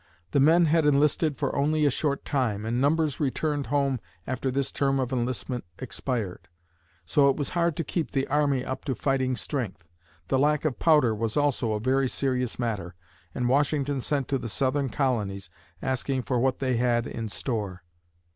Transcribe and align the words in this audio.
The 0.31 0.39
men 0.39 0.65
had 0.65 0.83
enlisted 0.87 1.37
for 1.37 1.55
only 1.55 1.85
a 1.85 1.91
short 1.91 2.25
time 2.25 2.65
and 2.65 2.81
numbers 2.81 3.19
returned 3.19 3.67
home 3.67 3.99
after 4.25 4.49
this 4.49 4.71
term 4.71 4.99
of 4.99 5.13
enlistment 5.13 5.63
expired; 5.77 6.47
so 7.05 7.29
it 7.29 7.35
was 7.35 7.49
hard 7.49 7.75
to 7.75 7.83
keep 7.83 8.09
the 8.09 8.25
army 8.25 8.65
up 8.65 8.83
to 8.85 8.95
fighting 8.95 9.35
strength. 9.35 9.83
The 10.29 10.39
lack 10.39 10.65
of 10.65 10.79
powder 10.79 11.13
was 11.13 11.37
also 11.37 11.73
a 11.73 11.79
very 11.79 12.09
serious 12.09 12.57
matter 12.57 12.95
and 13.35 13.47
Washington 13.47 14.01
sent 14.01 14.27
to 14.29 14.39
the 14.39 14.49
southern 14.49 14.89
colonies, 14.89 15.51
asking 15.83 16.23
for 16.23 16.39
what 16.39 16.57
they 16.57 16.77
had 16.77 17.05
in 17.05 17.29
store. 17.29 17.83